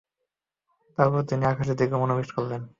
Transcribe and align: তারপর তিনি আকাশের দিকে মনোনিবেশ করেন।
তারপর 0.97 1.21
তিনি 1.29 1.43
আকাশের 1.45 1.77
দিকে 1.77 1.95
মনোনিবেশ 1.95 2.29
করেন। 2.35 2.61